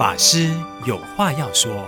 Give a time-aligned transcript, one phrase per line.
[0.00, 0.48] 法师
[0.86, 1.84] 有话要说，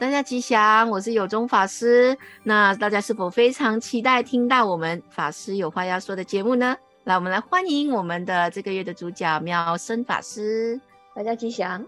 [0.00, 2.18] 大家吉祥，我是有中法师。
[2.42, 6.76] 那大家是否非常期待听到我们法师有话要说的节目呢？
[7.04, 10.80] 来，我们来欢迎我们的这个月的主角妙生法师。
[11.14, 11.86] 大家吉祥。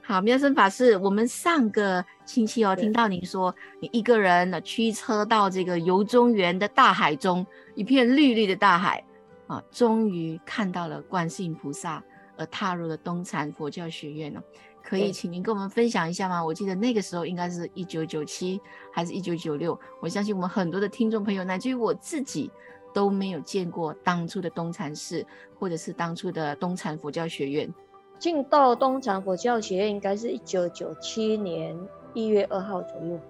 [0.00, 7.44] 好，妙生法师，我们上个星期哦，听到您说你一个人呢驱车到这个游中原的大海中，
[7.74, 9.02] 一片绿绿的大海
[9.48, 12.00] 啊，终于看到了观世音菩萨。
[12.36, 14.42] 而踏入了东禅佛教学院呢，
[14.82, 16.44] 可以请您跟我们分享一下吗？
[16.44, 18.60] 我记得那个时候应该是一九九七
[18.92, 19.78] 还是一九九六？
[20.00, 22.50] 我相信我们很多的听众朋友，乃至于我自己
[22.92, 25.24] 都没有见过当初的东禅寺，
[25.58, 27.72] 或者是当初的东禅佛教学院。
[28.18, 31.76] 进到东禅佛教学院应该是一九九七年
[32.14, 33.20] 一月二号左右。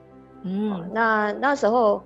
[0.43, 2.03] 嗯，那那时候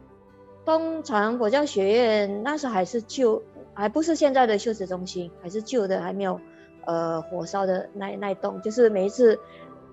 [0.64, 3.42] 东禅佛教学院那时候还是旧，
[3.74, 6.40] 还不是现在的修持中心，还是旧的，还没有。
[6.88, 9.38] 呃，火烧的那那栋，就是每一次，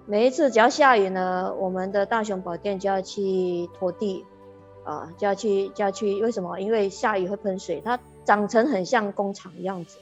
[0.06, 4.24] 每一次只要下雨呢，我们的大雄宝殿就要去拖地，
[4.86, 6.58] 啊，就要去就要去，为什么？
[6.58, 9.98] 因为下雨会喷水，它长成很像工厂的样子。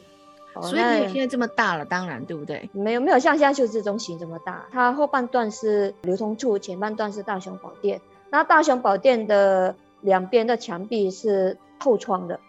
[0.61, 2.69] 所以现在这么大了，当然对不对？
[2.73, 7.99] 没有没有像现在修持中心这么大，它后半段是流通处，前半段是大雄宝殿。
[8.29, 12.39] 那大雄宝殿的两边的墙壁是透窗的，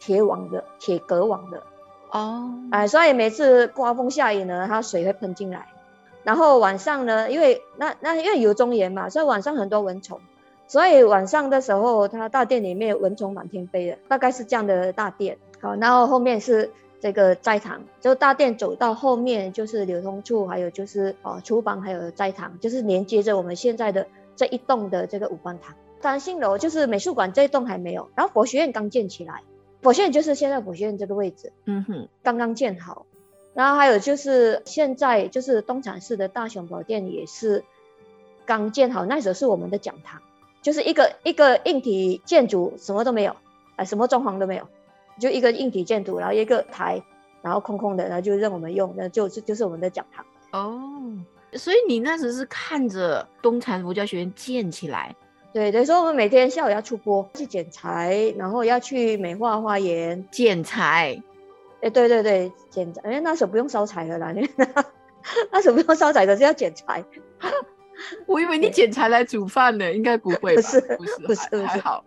[0.00, 1.62] 铁网的，铁格网的。
[2.14, 5.66] 哦，哎，所以每次刮风下雨呢，它水会喷进来，
[6.22, 10.20] 然后晚上呢，因为那那因为有中原嘛，所以晚上很多蚊虫，
[10.68, 15.38] 所以晚上的时候，它大殿里面蚊虫满天飞的，大概是这样的大殿。
[15.60, 24.06] 好，然后后面是这个斋堂，就大殿走到后面就是流通处，还有就是哦厨房，还有斋堂，就是连接着我们现在的
[24.36, 25.74] 这一栋的这个五观堂。
[26.00, 29.42] 三星楼就是美术馆这一栋还没有，然后佛学院刚建起来。
[29.84, 33.04] 佛学院就是现在佛学院这个位置，嗯哼，刚刚建好，
[33.52, 37.62] 然后还有就是现在就是东禅寺的大雄宝殿也是
[38.46, 40.22] 刚建好，那时候是我们的讲堂，
[40.62, 43.36] 就是一个一个硬体建筑，什么都没有，
[43.76, 44.66] 哎，什么装潢都没有，
[45.20, 47.02] 就一个硬体建筑，然后一个台，
[47.42, 50.24] 然后空空的，然后就让我们用，那就是就是我们的讲堂。
[50.52, 50.80] 哦，
[51.52, 55.14] 所以你那时是看着东禅佛教学院建起来。
[55.54, 61.22] 对，等于说我们每天下午要出播去剪柴，然后要去美化花园剪柴。
[61.80, 63.00] 哎，对对对，剪柴。
[63.04, 64.34] 哎，那时候不用烧柴的啦，
[65.52, 67.04] 那时候不用烧柴的是要剪柴。
[68.26, 70.62] 我以为你剪柴来煮饭呢，应该不会吧？
[70.62, 72.04] 不是，不是，不是，还好。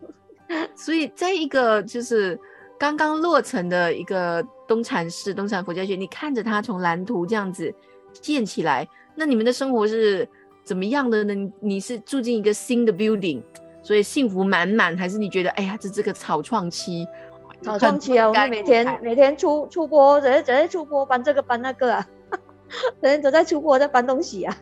[0.75, 2.37] 所以在一个就是
[2.77, 7.73] 刚刚落成的一个东禅寺、东禅佛教学院，你看着它从蓝图这样子
[8.11, 8.85] 建起来，
[9.15, 10.27] 那你们的生活是？
[10.67, 11.53] 怎么样的呢？
[11.61, 13.41] 你是住进一个新的 building，
[13.81, 17.07] 所以幸福满满，还是你觉得哎呀，这这个草创期？
[17.61, 22.05] 草创期啊，我们每天每天出出播，整天整天出播搬这个搬那个啊，
[23.01, 24.53] 整天都在出播在搬东西啊，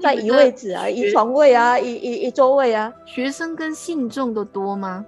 [0.00, 2.90] 在移位置啊，移床位啊，移移移座位啊。
[3.04, 5.04] 学生跟信众都多吗？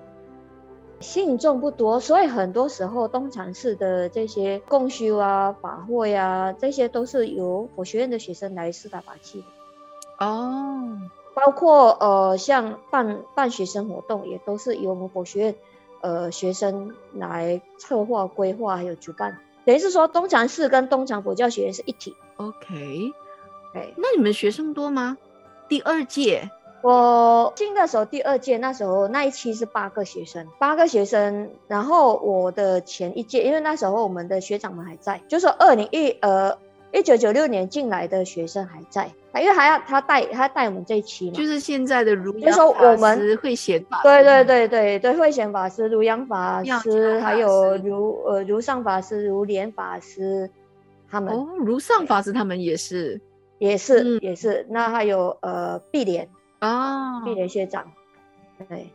[1.00, 9.46] 信众不多，所以很多时候东禅寺的这些供修啊、法会啊，这些都是由佛学院的学生来四大法器的。
[10.18, 10.98] 哦，
[11.34, 15.54] 包括呃，像办办学生活动，也都是由我们佛学院
[16.00, 19.38] 呃学生来策划、规划还有主办。
[19.66, 22.16] 等于是说，东禅寺跟东禅佛教学院是一体。
[22.36, 23.12] OK，
[23.74, 25.18] 哎，那你们学生多吗？
[25.68, 26.48] 第二届，
[26.82, 31.50] 我进的时候第二届，那时候那一期是八个学生，八个学生。
[31.68, 36.56] 然后我的前一届，因为那时候我们的学长们还在，就是二零一呃。
[36.92, 50.48] 一九九六年进来的学生还在，因为还要他带他带我们这一期嘛，就是现在的如阳法师，就说我们慧显法，对对对对对，会显法师、如阳法师，还有如呃如上法师、如莲法师，
[51.10, 51.34] 他们。
[51.34, 53.20] 哦，如上法师他们也是，
[53.58, 56.28] 也是、嗯、也是，那还有呃碧莲
[56.60, 57.92] 啊，碧莲学长，
[58.68, 58.90] 对。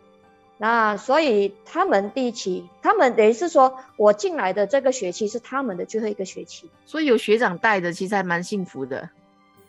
[0.64, 9.10] 那所以他们第一期，他们等于是说我进来的这个学期是他们的最后一个学期，所以有学长带的，其实还蛮幸福的。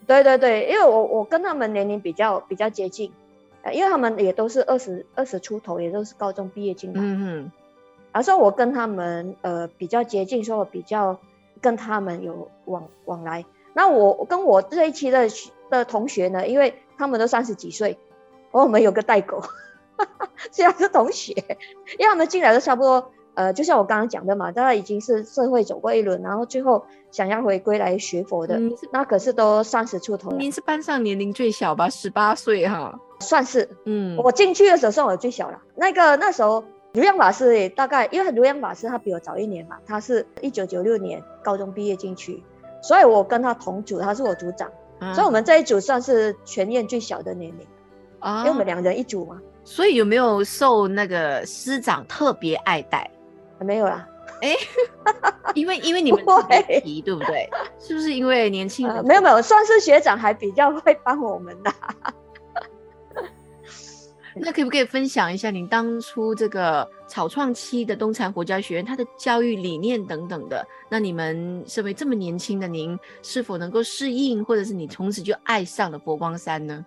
[0.06, 3.10] 对对对，因为我我跟他们年龄比较比较接近，
[3.62, 7.00] 呃，因为他们也都是二十二十出头，也都是高中毕业进来。
[7.00, 7.52] 嗯嗯。
[8.12, 11.18] 而说我跟他们呃比较接近，说我比较
[11.62, 13.46] 跟他们有往往来。
[13.72, 15.26] 那我跟我这一期的
[15.70, 17.96] 的同学呢，因为他们都三十几岁，
[18.50, 19.42] 我们有个代沟。
[20.50, 21.32] 虽然是同学，
[21.98, 30.32] 因为他们进来的差不多，呃，就像我刚刚讲的嘛，大家已经是社会走过一轮，然后最后想要回归来学佛的，嗯、那可是都三十出头。
[30.32, 31.88] 您是班上年龄最小吧？
[31.88, 33.68] 十八岁哈，算是。
[33.84, 35.60] 嗯，我进去的时候算我最小了。
[35.74, 42.42] 那个那时候如阳法师也大概，因为如阳法师他比我早一年嘛，他是一九九六年高中毕业进去，
[42.82, 47.66] 所以我跟他同组，他是我组长，嗯、所以我们这一组算是全院最小的年龄，
[48.18, 49.40] 啊，因为我们两人一组嘛。
[49.64, 53.10] 所以有没有受那个师长特别爱戴？
[53.60, 54.08] 没有啦。
[54.40, 54.58] 哎、欸，
[55.54, 57.48] 因为因为你们特别皮，对不对？
[57.78, 59.02] 是不是因为年轻人、呃？
[59.04, 61.72] 没有没有，算是学长还比较会帮我们的。
[64.34, 70.66] 那可不可以分享一下您当初这个草创期的东禅佛教学院它的教育理念等等的？
[70.88, 76.84] 那你们身为这么年轻的您，是否能够适应，或者是你从此就爱上了佛光山呢？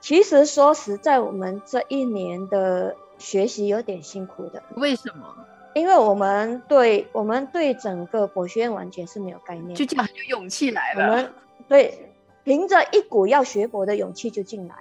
[0.00, 4.62] 其实说实在，我们这一年的学习有点辛苦的。
[4.76, 5.34] 为什么？
[5.74, 11.04] 因为我们对我们对整个佛学院完全是没有概念，就这样有勇气来了。
[11.04, 11.32] 我们
[11.68, 12.12] 对
[12.42, 14.74] 凭着一股要学佛的勇气就进来。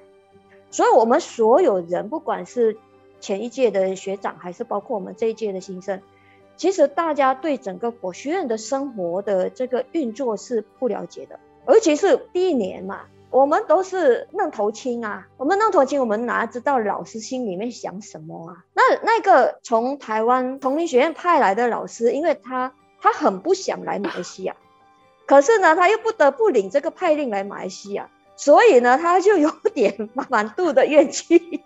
[0.71, 2.77] 所以，我们所有人，不管是
[3.19, 6.01] 前一届的学长，还是包括我们这一届的新生，
[6.57, 11.39] 其实大家对整个佛学院的生活的这个运作是不了解的。
[11.67, 15.27] 尤其是第一年嘛，我们都是愣头青啊。
[15.37, 18.65] 我们愣头青，我们哪知道老师心里面想什么啊？
[18.73, 24.55] 那那个从台湾同林学院派来的老师，因为他他很不想来马来西亚，
[25.25, 28.09] 可是呢，他又不得不领这个派令来马来西亚。
[28.35, 31.61] 所以呢，他就有点满肚的怨气，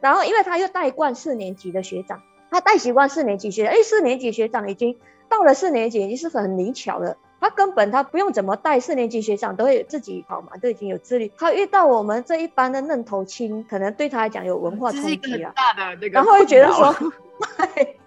[0.00, 11.32] 然后因为他又带惯四年级的学长，他带习惯四年级学长，哎，四年级学长已经到了四年级，已经是很灵巧了，他根本他不用怎么带，四年级学长都会自己跑嘛，都已经有自律。
[11.36, 15.52] 他遇到我们这一班的嫩头青，可能对他来讲有文化冲击了，
[16.12, 16.94] 然后会觉得说，
[17.74, 17.98] 对，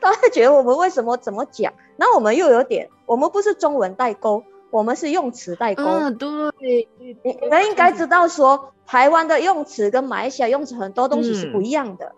[0.00, 4.44] 他会觉得我们为什么怎么讲，然后我们又有点，我们不是中文代沟。
[4.70, 5.82] 我们是用词代沟。
[5.82, 12.06] 嗯，对，你你们应该知道说，台湾的用词跟马来西亚用词很多东西是不一样的。
[12.06, 12.14] 嗯、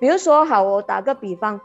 [0.00, 1.60] 比如说，好，我打个比方，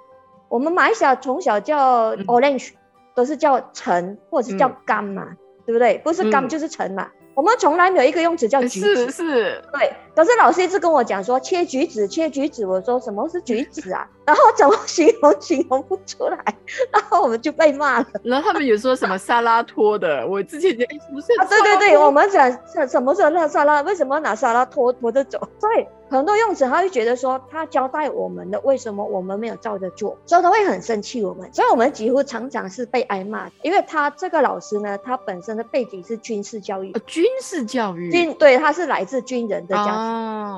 [0.50, 2.76] 我们马来西亚从小叫 orange，、嗯、
[3.16, 5.98] 都是叫橙或者是叫柑嘛，嗯、对不对？
[6.04, 7.04] 不是柑就是橙嘛。
[7.04, 9.94] 嗯我们从来没有一个用词叫橘子，是是，对。
[10.16, 12.66] 可是老师一直跟我讲说切橘子，切橘子。
[12.66, 14.08] 我说什么是橘子啊？
[14.26, 16.44] 然后怎么形容形容不出来，
[16.92, 18.08] 然后我们就被骂了。
[18.24, 23.82] 然后他们有说什么沙拉托的，我之前讲不是啊，对对对，我们讲什什么是那沙拉？
[23.82, 25.38] 为什么拿沙拉拖拖着走？
[25.60, 30.18] 所以很多用词他会觉得说他交代我们的，为什么我们没有照着做？
[30.26, 31.48] 所以他会很生气我们。
[31.54, 36.92] 所以我们几乎常常是被挨骂，因为他这个老师呢，他本身的背景是军事教育。
[37.06, 39.94] 军事教育，军对，他是来自军人的家庭，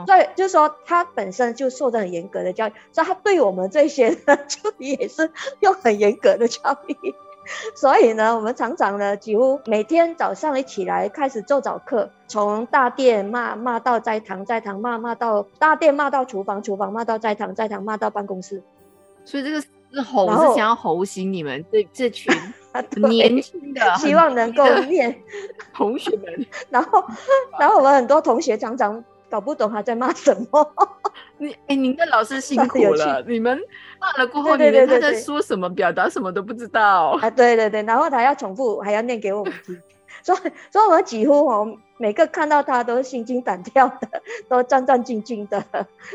[0.06, 7.16] 所以、哦、就是说他本身就受着很严格的教育，所以他对我们这些呢就也是用很严格的教育。
[7.76, 18.62] 所以呢，我们常常呢，几乎每天早上一起来开始做早课，从大殿骂骂到斋堂，斋堂骂骂到大殿，骂到厨房，厨房骂到斋堂，斋堂骂到办公室。
[19.24, 22.34] 所以这个是吼是想要吼醒你们这这群。
[23.10, 25.24] 年轻的，希望能够念
[25.74, 27.04] 同学们， 然后，
[27.60, 29.04] 然后我们很多同学常常
[29.38, 30.74] 搞不懂他在骂什么。
[31.38, 33.56] 你哎，您的老师辛苦了，你们
[34.00, 37.30] 骂了过后，你们他在说什么，表达什么都不知道啊？
[37.30, 39.80] 对对对，然后他要重复，还要念给我们听。
[40.28, 40.40] 所以，
[40.70, 45.64] 所以我们几乎哦，每个看到他都心惊胆跳的，都战战兢兢的，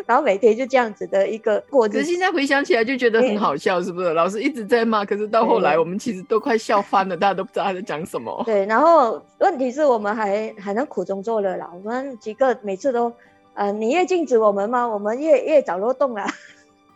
[0.05, 1.99] 然后每天就这样子的一个过程。
[1.99, 4.09] 可是现在回想起来就觉得很好笑，是不是？
[4.09, 8.43] 欸、老师一直在骂，可是到后来我们其实都快笑翻了，大家都不知道他在讲什么。
[8.45, 11.71] 对，然后问题是我们还还能苦中作乐啦。
[11.73, 13.11] 我们几个每次都，
[13.55, 16.27] 呃，你越禁止我们嘛，我们越越找漏洞啦。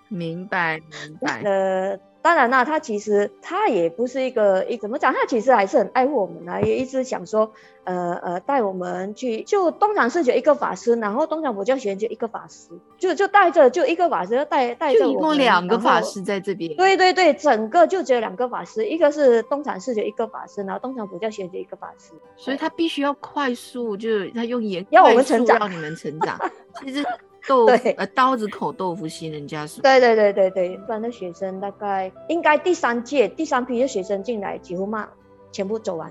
[0.08, 1.40] 明白，明白。
[1.48, 1.98] 呃。
[2.26, 7.52] 当然啦，他其实他也不是一个一怎么讲，他其实还是很爱护我们啊，也一直想说，
[7.84, 9.42] 呃呃，带我们去。
[9.42, 15.12] 就东禅寺就一个法师，然后东厂佛教学院就一个法师，就就带着就一个法师带带着我们。
[15.12, 16.74] 就一共两个法师在这边。
[16.74, 22.10] 对对对，整个就只有两个法师，一个是东禅寺就一个法师，然后东厂佛教学院就一个法师。
[22.36, 26.36] 所以他必须要快速，就是他用严要我们成长，让你们成长。
[26.82, 27.06] 其实。
[27.46, 29.80] 豆腐，呃，刀子口豆腐心，人家是。
[29.80, 35.08] 对对对对对，一般的学生大概应该第三届第三批的学生进来，几乎嘛
[35.52, 36.10] 全部走完。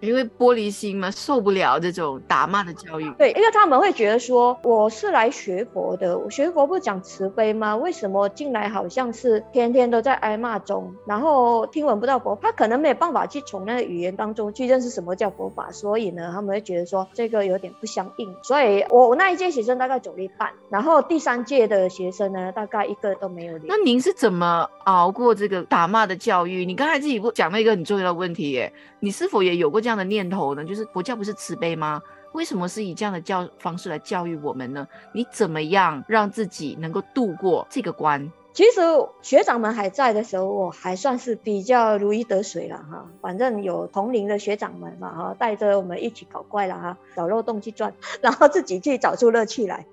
[0.00, 3.10] 因为玻璃心嘛，受不了这种打骂的教育。
[3.18, 7.76] 对，因为他们会觉得说，我是来学佛的，我学佛不讲慈悲吗？
[7.76, 12.38] 为什么进来好像是天天都在挨骂中，然后听闻不到佛？
[12.42, 18.34] 他可能没有办法去从那个语言当中去认识什么叫佛法，所以呢，他们会觉得说这个有点不相应。
[18.42, 23.58] 所以我我那一届学生大概走了一半，然后第三届的学生呢，大概一个都没有。
[23.64, 26.64] 那您是怎么熬过这个打骂的教育？
[26.66, 30.64] 你刚才自己不讲了一个很重要的问题耶，你是否也有过这样的念头呢？
[30.64, 32.02] 就是佛教不是慈悲吗？
[32.32, 34.86] 为什么是以这样的教方式来教育我们呢？
[35.12, 38.30] 你怎么样让自己能够度过这个关？
[38.52, 38.80] 其实
[39.20, 43.06] 学长们还在的时候，我还算是比较如鱼得水了哈。
[43.20, 49.84] 反正有同龄的学长们嘛哈，带着我们一起搞怪了哈，找漏洞去钻，然后自己去找出乐趣来。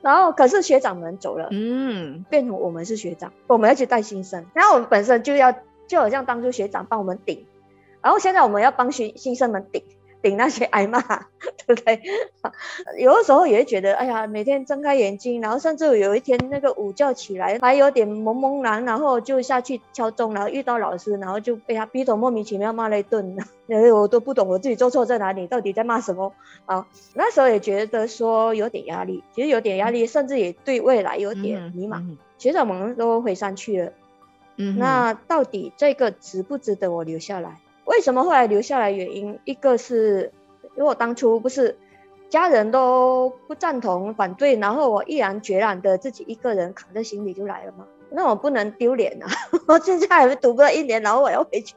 [0.00, 5.54] 然后可是学长们走了，嗯，变成我们是学长，我们要去带新生，然后我们本身就要
[5.86, 7.46] 就好像当初学长帮我们顶，
[8.02, 9.82] 然后现在我们要帮新新生们顶。
[10.22, 11.00] 顶那些挨骂，
[11.66, 11.98] 对不对？
[12.98, 23.34] 有的时候也会觉得，哎呀，每天睁开眼睛，然后甚至有一天那个午觉起来还有点懵懵然，然后就下去敲钟，然后遇到老师，然后就被他逼头莫名其妙骂了一顿，
[23.94, 26.34] 我都不懂我自己做错在哪里，到底在骂什么
[26.66, 26.86] 啊？
[27.14, 32.00] 那时候也觉得说有点压力，其实有点压力，甚至也对未来有点迷茫。
[32.00, 33.92] 嗯嗯、学长们都回山去了，
[34.58, 37.56] 嗯，那到底这个值不值得我留下来？
[37.84, 38.90] 为什么后来留下来？
[38.90, 40.32] 原因一个是，
[40.76, 41.76] 因为我当初不是
[42.28, 47.84] 家人都不赞同、反对，然后我毅然决然的自己一个人扛着行李就来了嘛。
[48.12, 49.26] 那我不能丢脸啊！
[49.68, 51.74] 我现在还读不到一年，然后我要回去，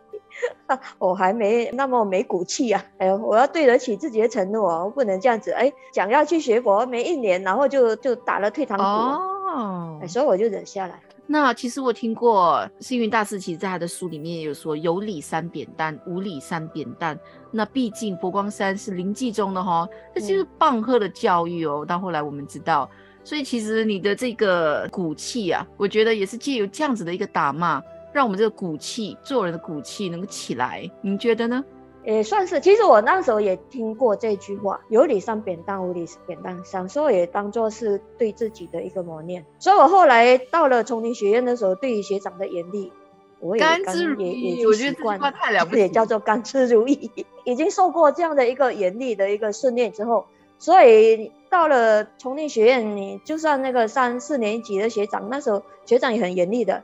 [0.98, 2.84] 我还没那么没骨气啊！
[2.98, 5.52] 哎呦，我要对得起自己的承诺啊，我不能这样子。
[5.52, 11.00] 哎，想要去学佛，没一年，然后就就打了退堂鼓，哦，所以我就忍下来。
[11.26, 17.18] 那其实我听过星云大师，其实在他的书里面也有说，有理三扁担，无理三扁担。
[17.50, 21.86] 那毕竟佛光山是临济宗的哈，这就是棒喝的教育哦。
[21.88, 22.90] 到后来我们知道，
[23.24, 30.90] 所以其实你的这个骨气啊，我觉得也是借由这样子的一个打骂，让我们这个骨气做人的骨气能够起来。
[31.02, 31.64] 你觉得呢？
[32.06, 39.46] 也算是，其实我那时候也听过这句话，有理上扁担，无理扁担伤，所以也当做是对自己的一个磨练。
[39.58, 42.92] 所以我后来到了丛林学院的时候，对于学长的严厉，
[43.40, 47.10] 我也甘之如飴，也也习惯了，太了不起， 也叫做甘之如饴。
[47.46, 50.26] 已经受过这样的一个严厉的一个训练之后，
[50.60, 56.84] 所以到了丛林学院，你就算那个三四年级的学长，那时候学长也很严厉的，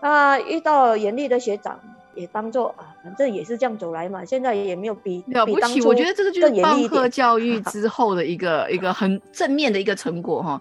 [0.00, 1.80] 啊，遇到严厉的学长。
[2.16, 4.24] 也当做啊，反正也是这样走来嘛。
[4.24, 10.60] 现在也没有比了不起，我觉得这个就是棒喝教育 之后的一个一个很正面的一个成果哈。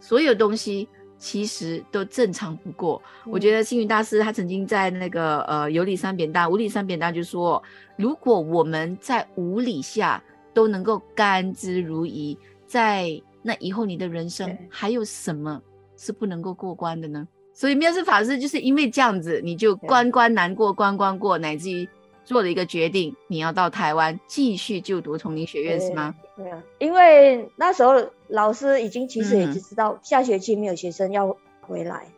[0.00, 3.00] 所有东西其实都正常不过。
[3.24, 7.62] 嗯、我觉得星云大师他曾经在那个呃有理三扁担，无理三扁担，就说
[7.96, 15.60] 如果我们在无理下都能够甘之如饴，在那以后你的人生还有什么
[15.96, 17.26] 是不能够过关的呢？
[17.54, 21.88] 所以妙思法师就是因为这样子，你就关关难过关关过，乃至于
[22.24, 26.14] 做了一个决定，你要到台湾继续就读丛林学院是吗？
[26.36, 27.94] 对啊，因为那时候
[28.26, 32.12] 老师已经其实已经知道下学期没有学生要回来，嗯、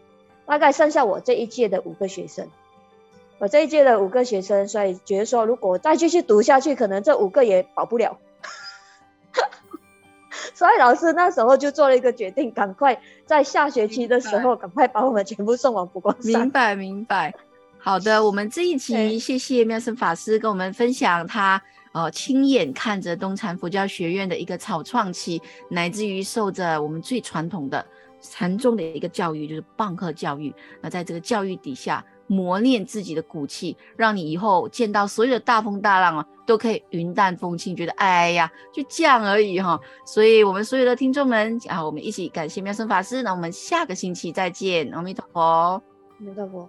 [0.46, 2.48] 大概剩下我这一届的五个学生，
[3.38, 8.18] 我这一届的五个学生，所以觉得说如果再继续读下去，可能这五个也保不了。
[10.56, 16.40] 所以老师那时候就做了一个决定，赶快在下学期的时候，赶快把我们全部送往佛光山。
[16.40, 17.34] 明白，明白。
[17.76, 21.60] 好的，我们这一集谢谢妙生法师跟我们分享他
[21.92, 27.84] 呃亲眼看着东禅佛教学院的一个草创期，乃至于受着我们最传统的
[28.22, 30.54] 禅宗的一个教育，就是棒喝教育。
[30.80, 32.02] 那在这个教育底下。
[32.26, 39.78] 磨练自己的骨气，让你以后见到所有的大风大浪啊，都可以云淡风轻，觉得哎呀，就这样而已哈。
[40.04, 43.22] 所以，我们所有的听众们啊，我们一起感谢妙生法师。
[43.22, 45.82] 那我们下个星期再见，阿弥陀佛，阿
[46.18, 46.68] 弥陀佛。